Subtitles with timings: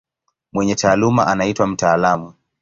[0.53, 2.33] Mwenye taaluma anaitwa mtaalamu.